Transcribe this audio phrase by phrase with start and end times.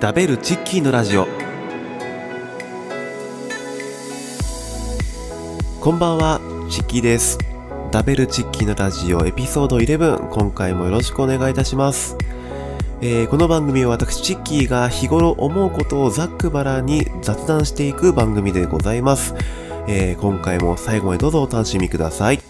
[0.00, 1.28] 食べるチッキーのラジオ。
[5.78, 6.40] こんばんは
[6.70, 7.36] チッキーです。
[7.92, 12.16] 食べるチッキーのラジオエピソード11今回もよろしくお願いいたします。
[13.02, 19.34] えー、この番組は私チッキーが日頃思うことをざっくばらに雑談していく番組でございます、
[19.86, 22.49] えー、今回も最後までどうぞお楽しみください。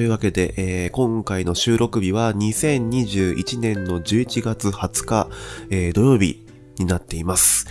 [0.00, 5.28] というわけで、えー、今回の収録日は2021年の11月20日、
[5.68, 6.46] えー、土曜日
[6.78, 7.66] になっています。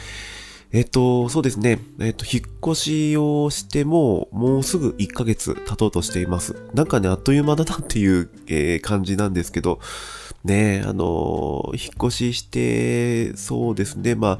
[0.71, 1.79] えっ、と、そうですね。
[1.99, 6.55] えっ、と、引っ越しをしても、もうすぐ1ヶ月経とうとしています。
[6.75, 9.80] なんかね、あっという間だなっていう、えー、感じなんですけど、
[10.43, 14.14] ねあの引っ越しして、そうですね。
[14.14, 14.38] ま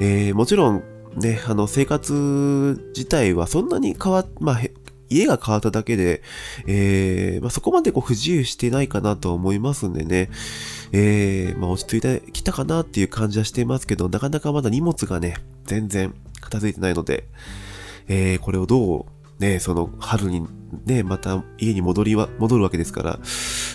[0.00, 0.82] えもちろん、
[1.16, 4.60] ね、あの、生活自体はそんなに変わっ、まあ、
[5.08, 6.22] 家が変わっただけで、
[6.66, 10.30] えー、まあ、そこまでこう不自由してないかなと思いますんでね、
[10.92, 17.24] えー、まあ、落ち着いてきたかなっていう感じはしてますけど、なかなかまだ荷物がね、全然片付いてないので、
[18.08, 20.46] えー、これをどう、ね、その春に
[20.84, 23.18] ね、また家に戻りは、戻るわけですから、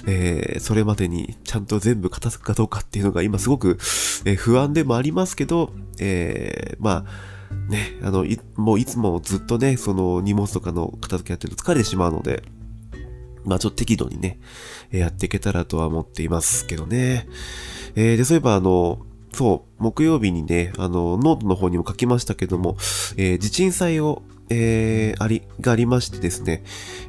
[0.06, 3.78] えー、それまでにちゃんと全部片付くかどうかっていうのが今すごく、
[4.26, 7.33] えー、不安でもありますけど、えー、まあ、
[7.70, 12.44] ね、あの、い、もういつもずっとね、その荷物とかの片付けやってると疲れてしまうので、
[13.46, 14.40] まあちょっと適度にね、
[14.92, 17.28] やっていけたらとは思っていますけどね。
[17.96, 19.00] えー、で、そういえばあの、
[19.34, 22.78] そう、木曜日にね、あの、ノートの方にも書きましたけども、
[23.18, 26.64] えー、地鎮祭をえー、あり、がありましてですね、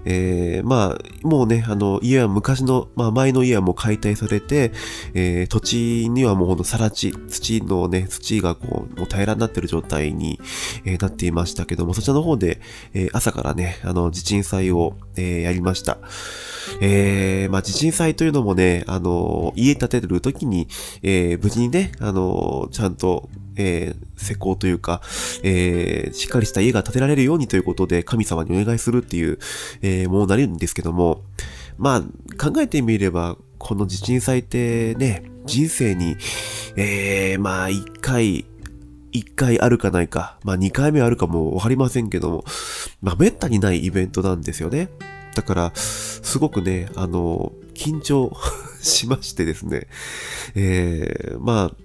[0.04, 4.72] えー、まあ、もうね、あの、家は昔の、まあ、前の家はもう解体されて、
[5.14, 10.40] えー、土地にはもうほんとさら地、土のね、土がこう、もう平らになってる状態に、
[10.84, 12.61] えー、なっていましたけども、そちらの方で、
[12.92, 15.98] えー、朝からね、あの、地震祭を、えー、やりました。
[16.80, 20.68] えー、まあ、地震災というのもね、あの、家建てるときに、
[21.02, 25.01] えー、無事にね、あの、ちゃんと、えー、施工というか、
[25.42, 29.39] えー、しっかりした家が建てられるようにということで神様にお願いするっていう、
[29.83, 31.23] えー、ものになるんですけども、
[31.79, 36.17] まあ、考えてみれば、この地震災ってね、人生に、
[36.77, 38.45] えー、まあ、一回、
[39.13, 42.45] 一回あるかないか、まあ二回目あるかもわかりませんけども、
[43.01, 44.89] まあ滅多にないイベントなんですよね。
[45.35, 48.36] だから、すごくね、あの、緊張
[48.83, 49.86] しましてですね、
[50.55, 51.77] えー、まあ、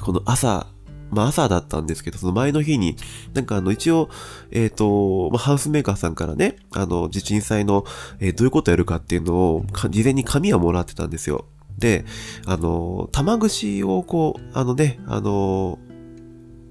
[0.00, 0.66] この朝、
[1.10, 2.96] まあ朝だったんですけど、その前の日に、
[3.34, 4.08] なんかあの一応、
[4.50, 7.84] えっ、と、まあ、ハウスメーカーさんからね、あの、地震災の、
[8.20, 11.46] え、どういうことやるかっていうのを、事前に紙はもらってたんですよ。
[11.78, 12.04] で、
[12.46, 15.78] あの、玉串をこう、あのね、あの、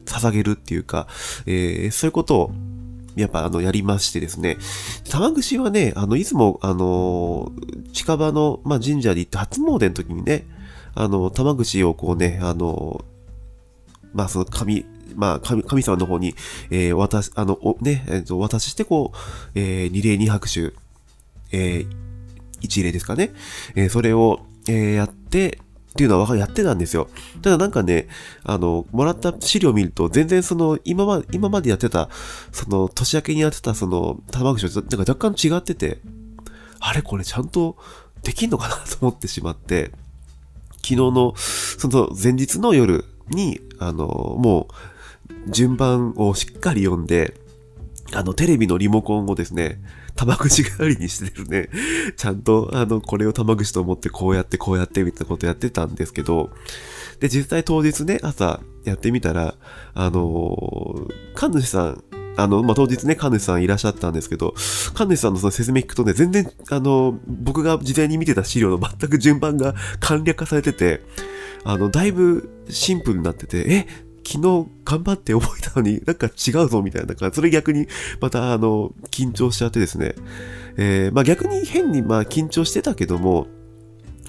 [0.06, 1.08] 捧げるっていうか、
[1.46, 2.52] えー、そういうことを、
[3.16, 4.58] やっぱあの、やりましてですね。
[5.10, 7.52] 玉串はね、あの、いつも、あの、
[7.92, 10.46] 近場の、まあ、神社に行って初詣の時にね、
[10.96, 13.04] あの、玉串をこうね、あの、
[14.14, 16.36] まあ、その神、まあ、神神様の方に、
[16.70, 19.18] えー、渡し、あの、おね、えっ、ー、と、渡して、こう、
[19.56, 20.74] えー、二礼二拍手、
[21.52, 21.88] えー、
[22.62, 23.32] 一礼ですかね。
[23.76, 25.60] えー、それを、えー、やって、
[25.90, 27.10] っていうのはやってたんですよ。
[27.42, 28.08] ただなんかね、
[28.44, 32.10] あの、もらった資料を見ると、全然その、今まで、今までやってた、
[32.52, 36.00] その、年明けにやってた、その、玉串と、なんか若干違ってて、
[36.80, 37.76] あれこれちゃんと
[38.24, 38.76] できんのかな？
[38.76, 39.92] と思ってしまって、
[40.78, 44.06] 昨日の、その前日の夜に、あの、
[44.40, 44.68] も
[45.48, 47.36] う、順番をしっかり読んで、
[48.14, 49.80] あの、テレビのリモコンをですね、
[50.16, 51.70] 玉串代わりにしてるね、
[52.18, 56.50] ちゃんと、あの、これを玉串と思ってこうやってこうやってみたいなことやってたんですけど、
[57.20, 59.56] で、実際当日ね、朝やってみたら、
[59.94, 62.04] あの神主さん、
[62.38, 64.56] あの、まあ、当日ね、神主さんいらっしゃったんですけど、
[64.94, 71.02] 神主さんのその説明聞くとね、全然、あの、僕が事前に見てた資料の全く順番が簡略化されてて、
[71.64, 73.88] あの、だいぶシンプルになってて、え、
[74.26, 77.88] 昨日頑張って覚えたのになんか違うぞみたいな感じ、それ逆に
[78.22, 80.14] またあの、緊張しちゃってですね。
[80.78, 83.48] えー、まあ逆に変にまあ緊張してたけども、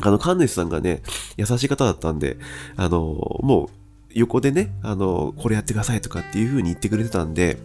[0.02, 1.02] あの、神主さんがね、
[1.36, 2.38] 優しい方だったんで、
[2.76, 2.98] あの、
[3.42, 3.80] もう
[4.14, 7.58] 横でね、あの、これやってくださいとかっていう風に言ってくれてたんで、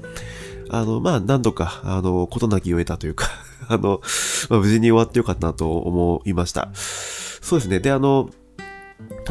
[0.69, 3.29] あの、まあ、何度か、あの、ことなきを得たというか
[3.69, 4.01] あの、
[4.49, 6.69] まあ、無事に終わってよかったなと思いました。
[6.75, 7.79] そうですね。
[7.79, 8.29] で、あの、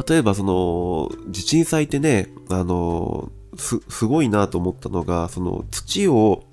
[0.09, 6.45] 例えばその、地震祭ってね、あの、す、すごいなと思ったのが、その土を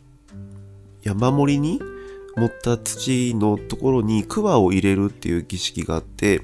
[1.04, 1.82] 山盛りに
[2.38, 6.42] 持った土のところに桑を入れるっていう儀式があって、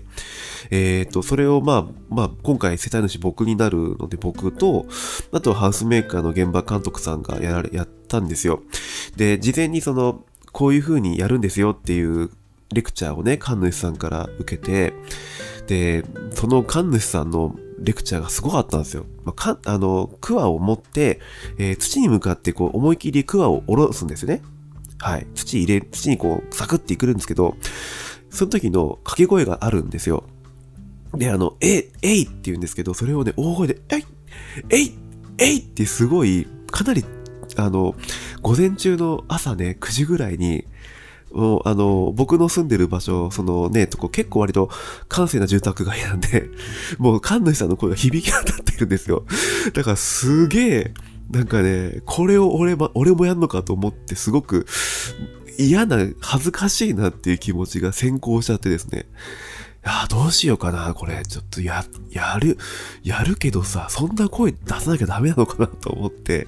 [0.69, 4.85] えっ、ー、と、それをまあ、まあ、今回世帯主僕になるので僕と、
[5.31, 8.61] あとハウスメーカーの現場監督さんがやられ、や、ったんですよ。
[9.15, 12.31] で、事前にその、こういう風にやるんですよっていう
[12.73, 14.93] レクチャーをね、神主さんから受けて、
[15.67, 19.05] で、その神主さんのレクチャーがすごかったんですよ。
[19.23, 21.19] まあ、あの、クワを持って、
[21.57, 24.41] えー、土に向かってこう思い切りクワを下ろすんですよね。
[24.99, 25.27] はい。
[25.35, 27.55] 土入れ、土にこう、サクっていくんですけど、
[28.29, 30.23] その時の掛け声があるんですよ。
[31.13, 34.05] で、あの、え、えいって言うんですけど、それをね、大声で、えい
[34.69, 34.99] えい
[35.39, 37.05] えいってすごい、かなり、
[37.55, 37.95] あの、
[38.41, 40.65] 午前中の朝ね、9時ぐらいに、
[41.37, 44.69] もう、あの、僕の住んでる場所、そのね、とこ結構割と
[45.07, 46.49] 閑静な住宅街なんで、
[46.97, 49.23] もう神主さんの声が響き渡ってるんですよ。
[49.73, 50.93] だからすげえ、
[51.29, 54.65] なんかね、これを俺も、俺もやんのかと思ってすごく
[55.59, 59.05] 嫌な、恥ずかしいなっていう気持ちが先行しちゃってですね。
[59.85, 61.23] いやどうしようかな、これ。
[61.23, 62.57] ちょっとや、やる、
[63.03, 66.47] やるけどさ、そんな声出さなきゃダメなのかなと思って、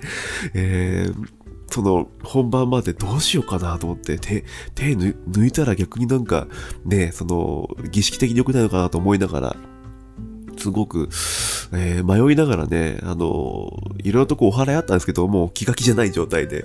[0.55, 1.29] えー、
[1.71, 4.43] その本番までどうしようかなと思って手、
[4.75, 6.47] 手抜いたら逆になんか
[6.85, 9.55] ね、その儀式的に良くないのかなと思いながら、
[10.57, 11.09] すごく、
[11.73, 16.63] えー、迷いながらね、あの、いろいろとこうお祓いあったんですけど、もう気が気じゃない状態で や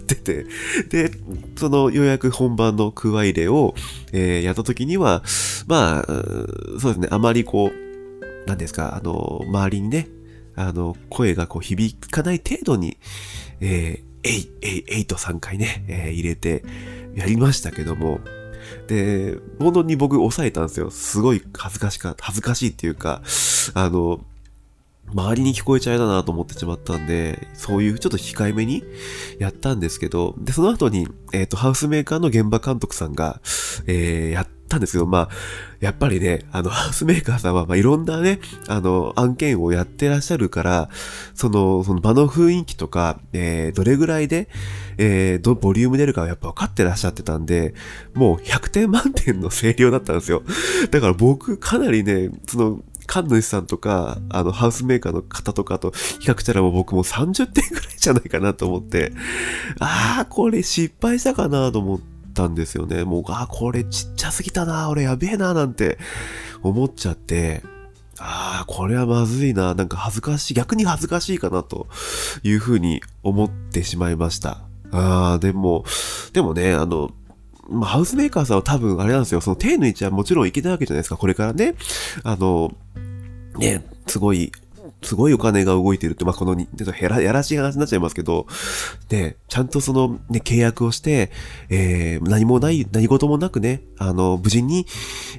[0.00, 0.46] ってて、
[0.88, 1.10] で、
[1.56, 3.74] そのようやく本番のクワ入れを、
[4.12, 5.22] えー、やった時には、
[5.66, 6.04] まあ、
[6.80, 7.86] そうですね、あまりこう、
[8.46, 10.08] 何ですか、あの、周りにね、
[10.54, 12.96] あの、声がこう響かない程度に、
[13.60, 16.64] えー、えい、えい、えいと3回ね、えー、入れて
[17.14, 18.20] やりましたけども、
[18.88, 20.90] で、本当に僕抑えたんですよ。
[20.90, 23.22] すごい恥ずかしか、恥ずかしいっていうか、
[23.74, 24.20] あの、
[25.14, 28.82] 周りに聞こえちゃいだなと思ってしまったんで、そういうちょっと控えめに
[29.38, 33.40] やったんですけど、で、その後に、えっ、ー、と、ハウスメーカーの現場監督さんが、
[33.86, 35.28] えー、やったんですけど、まあ、
[35.80, 40.88] やっぱりね、あの、ハウスメーカーさんは、まあ、いろんなね、あの、案件をやってらっしゃるから、
[41.34, 44.48] その、その場の雰囲気とか、えー、どれぐらいで、
[44.98, 47.74] えー、ど、ボリューム出るかはやっぱ分かってらっしゃってたんで、
[48.14, 50.42] もう100点満点の声量だったんですよ。
[50.90, 59.12] だから僕、かなりね、その、神主さんとか、あの、ハウスメーカーの方とかと比較したらもう僕も30点ぐらいじゃないかなと思って、
[59.78, 63.04] ああ、これ失敗したかなと思ってたんですよね。
[63.04, 65.98] もう、あ、これちっちゃすぎたな、俺やべえな、なんて
[66.62, 67.62] 思っちゃって、
[68.18, 69.74] ああ、これはまずいな。
[69.74, 71.86] なんか恥ずかしい、逆に恥ずかしいかなと
[72.42, 74.62] いうふうに思ってしまいました。
[74.92, 75.84] ああ、でも、
[76.32, 77.10] でもね、あの、
[77.68, 79.40] ま、ハウスメーカーさんは多分あれなんですよ。
[79.40, 81.16] その手抜いちゃもちろんいけないわけじゃないですか。
[81.16, 81.74] これからね。
[82.22, 82.72] あの、
[83.58, 84.52] ね、すごい、
[85.02, 88.46] すごいお金が動いてるって、まあ、このに、ちょっとへら、やらしい話になっちゃいますけど、
[89.10, 91.30] ね、ちゃんとその、ね、契約をして、
[91.68, 94.86] えー、何もない、何事もなくね、あの、無事に、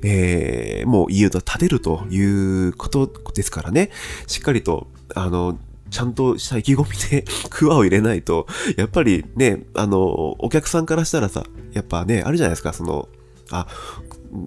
[0.03, 3.89] えー、もう家を建てるということですからね、
[4.27, 5.57] しっかりと、あの、
[5.89, 13.09] ちゃんとした意気込みで クワを入れないと、やっぱりね、あの、お客さんからしたらさ、やっぱね、あるじゃないですか、その、
[13.51, 13.67] あ、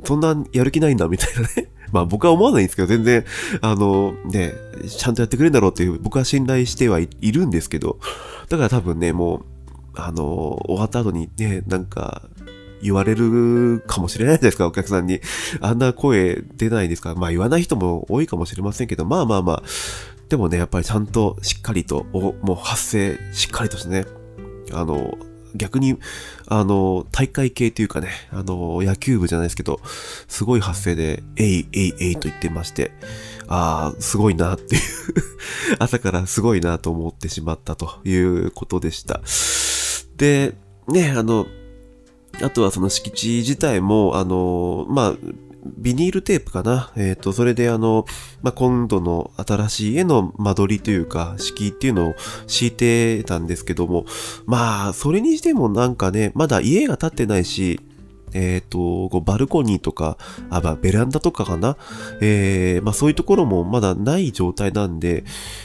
[0.05, 1.71] そんなやる気ないんだ、みたいなね。
[1.93, 3.25] まあ僕は思わないんですけど、全然、
[3.61, 4.55] あの、ね、
[4.89, 7.99] ちゃんとやってくれるんだろうっていう、僕は信頼してはいるんですけど、
[8.49, 9.41] だから多分ね、もう、
[9.95, 10.25] あの、
[10.67, 12.23] 終わった後にね、なんか、
[12.83, 15.21] 言われるかもしれないじゃないですか、お客さんに。
[15.61, 19.63] あんな声出ないですかまあ言わない人も多いかもしれませんけど、まあまあまあ、
[20.29, 24.07] でもね、やっぱりちゃんとしっかりと、もう発声しっかりとしてね、
[24.73, 25.19] あの、
[25.55, 25.99] 逆に、
[26.47, 29.81] あの、大会系というかね、あの、野球部じゃないですけど、
[30.29, 32.93] すごい発声で、えい、えい、えいと言ってまして、
[33.49, 34.83] ああ、すごいなっていう
[35.79, 39.21] 朝からすごいなと思ってしまったということでした。
[40.17, 40.55] で、
[40.89, 41.47] ね、あの、
[42.43, 45.15] あとはその敷地自体も、あの、まあ、
[45.65, 46.93] ビニールテープかな。
[46.97, 48.07] えっ、ー、と、それであの、
[48.43, 52.15] まあ、今度の新しい絵の間取りというか、敷居っていうのを
[52.47, 54.05] 敷いてたんですけども、
[54.47, 57.81] まあ、それにしてもなんかね、まだ家が建ってないし、
[58.33, 60.17] えっ、ー、と、こうバルコニーとか、
[60.51, 61.77] あ、まあ、ベランダとかかな。
[62.21, 65.25] えー、まあそういうところもまだない状態なんで、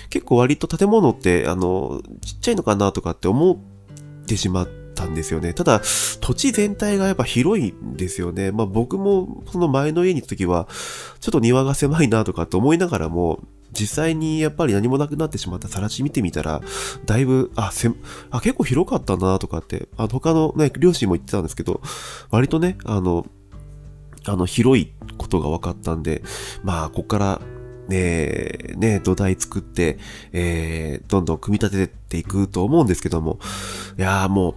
[0.09, 3.57] 結構割と建物って、あの、ちっちゃいのかなとかって思っ
[4.25, 5.53] てしまって、たんですよね。
[5.53, 5.81] ただ、
[6.21, 8.51] 土地全体がやっぱ広いんですよね。
[8.51, 10.67] まあ僕もその前の家に行った時は、
[11.19, 13.43] ちょっと庭が狭いなとかって思いながらも、
[13.77, 16.61] 実際にやっぱり何もなくなってしまった更地見てみたら、
[17.05, 17.91] だいぶ、あ、せ
[18.31, 21.81] あ結構広かったなとかって、あの他のね、両親も言ってたんですけど、
[22.31, 23.27] 割とね、あの、
[24.25, 26.23] あの、広いことが分かったんで、
[26.63, 27.41] まあ、ここから
[27.87, 29.99] ね、ね、土台作って、
[30.31, 33.39] えー、どんどん組み立てていくと思うんですけども、
[33.97, 34.55] いやーもう、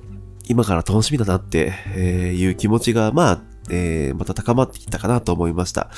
[0.49, 3.41] 今から楽しみだなっていう気持ちが、まあ、
[3.71, 5.91] えー、また高まってきたかなと思いました。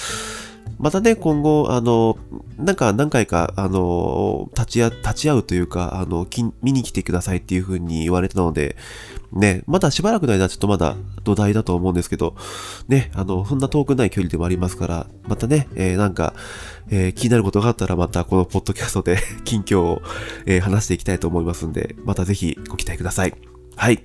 [0.78, 2.16] またね、今後、あの、
[2.56, 6.26] なんか何回か、あの、立ち会、立ち会うというか、あの、
[6.62, 8.76] 見に来てくださいっていう風に言われたので、
[9.32, 12.34] ね、まだしばらくの間ちょっとまだ土台だと思うんですけど、
[12.88, 16.34] ね、あの、そんな遠くない距離でもありますから、またね、えー、なんか、
[16.88, 20.02] えー、気になることがあったらまたこのポッドキャストで 近況を、
[20.46, 23.49] えー、話していきたいと思いますんで、またぜひご期待ください。
[23.80, 24.04] はい。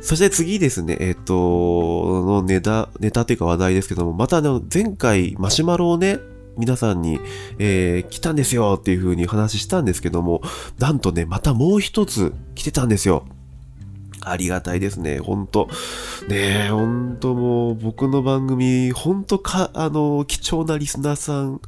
[0.00, 6.18] そして次ですね、えっ、ー、と、のネタ、ネタというか話題ですけども、またあの、前回マシュマロをね、
[6.58, 7.20] 皆さんに、
[7.60, 10.42] えー、来たんですよっていう風に話したんですけども、
[10.80, 13.24] なんとね、またもう一つ来てたんですよ。
[14.20, 15.20] ありがたいですね。
[15.20, 15.68] ほんと。
[16.26, 21.60] ねえ、ほんともう僕の番組、ほんとか、あの、貴重なリスナーさん、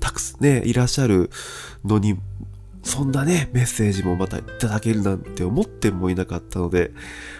[0.00, 1.28] たくさんね、いらっしゃる
[1.84, 2.16] のに、
[2.88, 6.92] そんなね、メッセージもまたいただけるなんて思ってもいなかったので、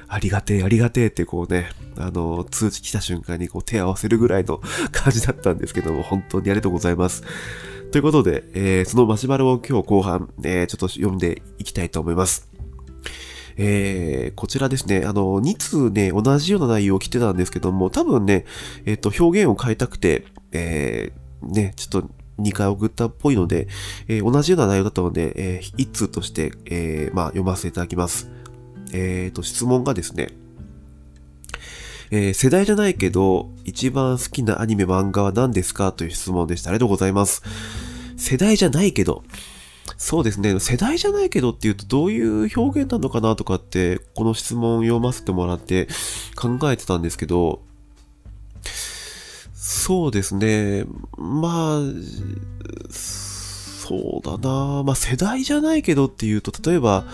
[0.07, 4.61] ありがてえ、ありがてえってこうね、あの、通知来た瞬間にこう手合わせるぐらいの
[4.93, 7.23] 感じだったんですけども、本当にありがとうございます。
[7.91, 12.47] ということで、えー、そのマシュマロを今日後半、えー、ちょっと読んでいきたいと思います。
[13.57, 18.45] えー、こちらですね、あの、2通ね、同じような内容を来てたんですけども、多分ね、
[18.85, 23.69] えっ、ー、と、表現を変えたくて、えー、ね、ちょっと2回送ったっぽいので、
[24.07, 28.31] えー、同じような内容だったので、えー、1通として、えー、まあ、読ませていただきます。
[28.93, 30.29] えっ、と、質問がですね、
[32.11, 35.93] え、世代じゃないけど、一番好きなアニメ漫画は何ですか？
[35.93, 36.71] という質問でした。
[36.71, 37.43] ありがとうございます。
[38.17, 39.25] 世代じゃないけど、
[39.99, 40.59] そうですね。
[40.59, 45.87] 世代じゃないけどっていうとどういう表現なのかなとかって、この質問を読ませてもらって
[46.35, 47.63] 考えてたんですけど、
[49.71, 50.87] そうですね。
[51.19, 51.83] まあ、
[52.89, 54.83] そうだな。
[54.83, 57.05] まあ世代じゃないけどっていうと、例えば、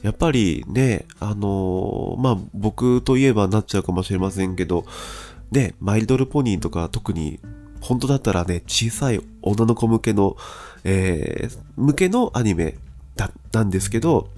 [0.00, 4.86] やっぱりね、あのまあ僕といえばなっちゃうかもしれませんけど、
[5.50, 7.40] ね、マイルドルポニーとか特に
[7.82, 10.38] 本当だったらね、小さい女の子向けの、
[10.84, 12.78] えー、向けのアニメ
[13.16, 14.30] だ、なんですけど、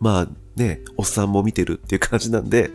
[0.00, 2.70] まあね、おっさんも見てるっていう感じなんで、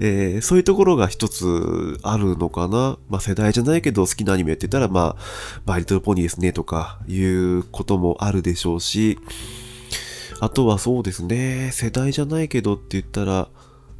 [0.00, 2.98] えー、そういうところが一つあるのかな。
[3.08, 9.18] まあ世代じゃないけど好きなアニメって言ったら、まあ、バイリトルポニーですねとかいうこともあるでしょうし、
[10.40, 13.48] あとはそうですね、世代じゃないけどって言ったら、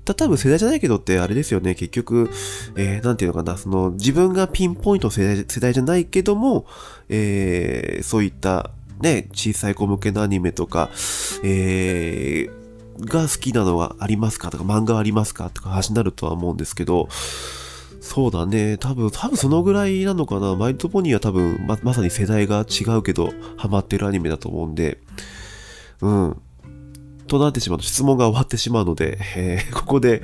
[0.05, 1.75] た多分世代じゃないけどってあれですよね。
[1.75, 2.31] 結局、
[2.77, 6.67] えー、なんていうのかな、その自分がピンポイント世代世代じゃないけども、
[7.09, 10.91] えー、そういったね、小さい子向けのアニメとか、
[11.43, 12.62] えー、
[13.01, 14.51] が好きなのはありますか？
[14.51, 15.51] とか、漫画ありますか？
[15.51, 17.09] とか話になるとは思うんですけど、
[18.01, 18.79] そうだね。
[18.79, 20.57] 多分、多分そのぐらいなのかな。
[20.57, 24.99] マインドポニーは多分ま、まさに世代が違うけど、ハマってるアニメだと思うんで、
[26.01, 26.43] うん。
[27.29, 30.23] となってしまうと質問が終わってしまうので、えー、 ここで、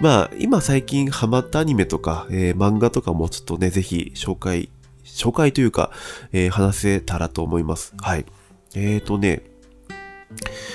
[0.00, 4.70] まあ、今最近ハマったアニメとか、えー、漫画とかもちょっとね、ぜひ紹介、
[5.04, 5.90] 紹介というか、
[6.32, 7.92] えー、話せたらと思います。
[7.98, 8.24] はい。
[8.74, 9.42] えーとね、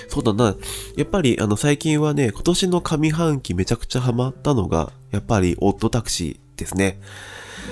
[0.08, 0.56] そうだな。
[0.98, 7.00] やっぱり、あの、最近はね、今年の上半期めちゃくちゃハマったのが、やっぱり、オットタクシーですね。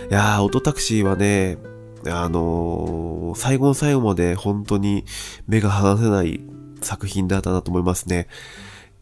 [0.10, 1.58] いやー、オットタクシーはね、
[2.08, 5.03] あのー、最後の最後まで本当に
[5.48, 6.39] 目が離せない
[6.81, 8.27] 作品だったなと思いますね。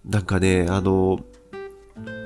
[0.06, 1.20] なんかね、あの、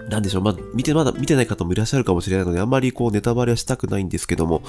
[0.10, 4.62] なんでしょう、まあ、見て、まだ見てない方もいらっしゃるかもしれないので、あんまりこうネタバレはしたくないんですけども、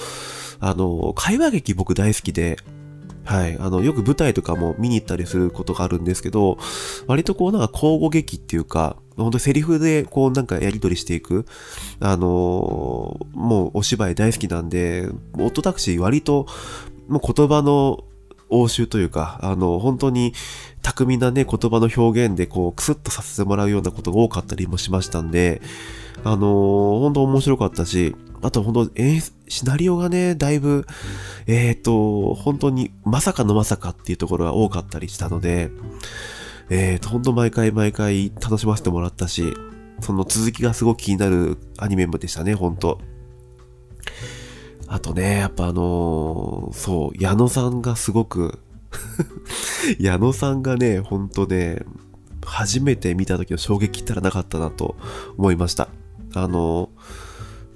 [0.60, 2.58] あの、会話劇僕大好きで、
[3.24, 3.56] はい。
[3.58, 6.58] あの、よく舞台とかも見に行ったりすることがあるんですけど、
[7.06, 11.46] 割とこうなんか交互劇っていうか、本当セリフでこうなんかやり取りしていく、
[12.00, 16.46] あのもうお芝居大好きなんで、オットタクシー割と、
[17.08, 18.04] もう言葉の
[18.52, 20.34] 応酬というか、あの、本当に
[20.82, 25.62] 巧みなね、言葉の表現でこう、クスッとさせてもらうようなことが多かったりもしましたんで、
[26.24, 30.86] あの、本当面白かったし、あと本当、えー、シナリオがね、だいぶ、
[31.46, 35.70] えっ、ー、と、本当にまさかのまさかっていうところが多かったりしたので、
[36.68, 39.54] えっ、ー、と、本当毎回毎回楽しませてもらったし、
[40.00, 42.98] その続きがすごく気になるアニメでしたね、本当。
[44.92, 48.58] あとね、やっぱあのー、そう、矢野さんがすごく
[49.98, 51.82] 矢野さんがね、ほんとね、
[52.44, 54.96] 初めて見た時の衝撃ったらなかったなと
[55.38, 55.88] 思いました。
[56.34, 56.90] あの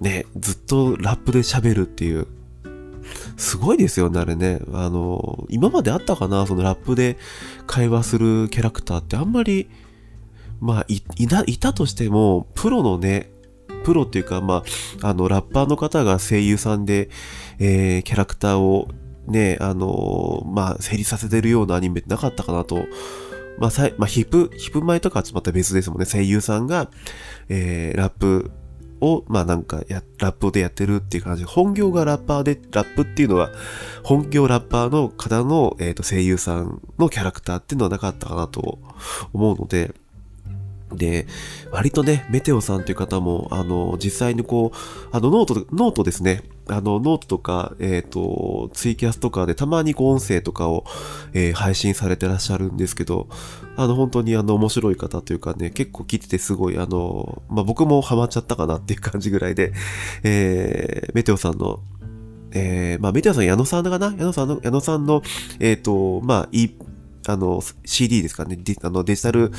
[0.03, 2.27] ー、ね、ずっとラップで喋るっていう、
[3.39, 4.61] すごいですよね、あれね。
[4.75, 7.17] あのー、今まであったかな、そのラップで
[7.67, 9.71] 会話するキャラクターってあんまり、
[10.61, 13.31] まあ、い、いな、いたとしても、プロのね、
[13.87, 14.65] プロっていうか、ま
[15.01, 17.09] あ、あの、ラッパーの方が声優さんで、
[17.61, 18.89] えー、キャラクターを
[19.29, 22.85] ね、あのー、まあ、成立させてるようなアニメってなかったかなと。
[23.61, 26.05] まあ、さ、まあ、ヒップ、ヒップ前とかはまた別ですもんね。
[26.05, 26.91] 声優さんが、
[27.49, 28.51] えー、ラップ
[29.01, 33.53] を、まあなんかや、ラップでやってるっていう感じで、本業がラッパーで、ラップっていうのは、
[34.03, 38.81] 本業ラッパーの方の、えっ、ー、と、声優さんのキャラクターっていうのはなかったかなと
[39.33, 39.95] 思うので、
[40.93, 41.27] で、
[41.73, 46.43] 割とね、メテオさんという方も、あの、実際にこう、あの、 note、note ですね。
[46.69, 50.85] あの、ノートとか、えっ、ー、と、ツイキャスとかでたまにこう音声とかを、
[51.33, 53.29] えー、配信されてらっしゃるんですけど、
[53.77, 59.73] あの、本当にあの、面白い方というかね、結構聞いててすごい、あの、まあ、僕もハマっちゃったかなっていう感じぐらいで、
[60.23, 61.81] えー、メテオさんの、
[62.53, 64.15] えー、まあ、メテオさん矢野さんだかな？
[64.17, 65.23] 矢野さんの、矢野さんの、
[65.61, 66.49] えっ、ー、と、まあ、
[67.27, 69.53] あの、CD ですかね、デあのデジタル、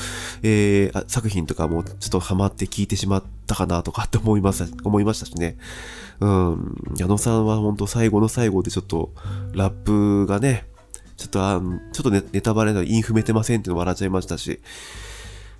[0.43, 5.57] えー、作品とかもちょっとハマって聞いてしまったかなとかって思いました、思いましたしね。
[6.19, 9.13] うん、矢野さんは本当最後の最後でちょっと
[9.53, 10.65] ラップがね、
[11.15, 14.59] ちょっとあのちょっとネネタバレのインフめてませんっていうの笑っちゃいましたし、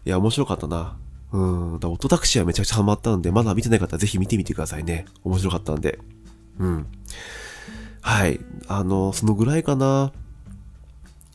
[0.06, 0.98] いや、面白かったな。
[1.34, 5.06] うん、だオトタクシーはめちゃくちゃハマったんで、まだ見てない方はぜひ見てみてくださいね。
[5.24, 6.00] 面白かったんで。
[6.60, 6.88] うん。
[8.02, 8.40] はい。
[8.68, 10.14] あの、そのぐらいかな。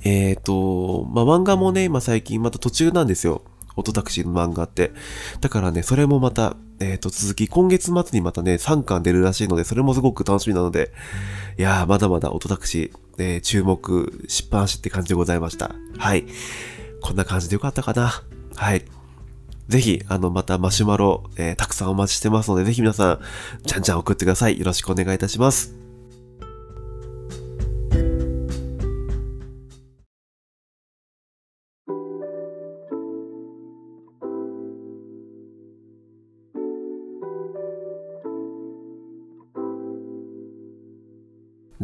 [0.04, 3.42] えっ、ー、と、まあ、漫画もね、今最近また途中なんですよ。
[3.76, 4.92] オトタクシーの漫画って。
[5.40, 10.92] だからね、それもまた、えっ、ー、と、続き、今月末にまたね、3巻出るらしいので、それもすごく楽しみなので、
[11.58, 15.74] いやー、まだまだオトタクシー、えー、注目、出版しって感じでございました。
[15.98, 16.26] はい。
[17.00, 18.22] こんな感じでよかったかな。
[18.56, 18.84] はい。
[19.68, 23.20] ぜひ、あの、またマシュマロ、えー、たくさんお待ちしてますので、ぜひ皆さん、
[23.64, 24.58] じゃんじゃん送ってください。
[24.58, 25.81] よろしくお願いいたします。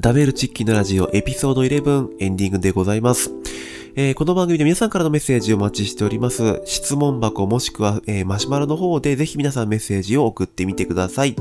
[0.09, 3.31] ダベルチッキーのラジオエピソード11エンディングでございます。
[3.95, 6.63] えー、この番組で皆さんからのメッセージをお待ちしております。
[6.65, 11.37] 質問箱もしくは、えー、マシュマロの方でぜひ皆さんメッセージを送ってみてください。